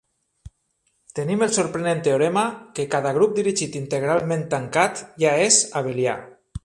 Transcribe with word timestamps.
Tenim 1.17 1.43
el 1.47 1.51
sorprenent 1.57 2.01
teorema 2.07 2.45
que 2.79 2.87
cada 2.95 3.11
grup 3.19 3.35
dirigit 3.41 3.77
integralment 3.83 4.47
tancat 4.55 5.05
ja 5.25 5.35
és 5.51 5.61
abelià. 5.83 6.17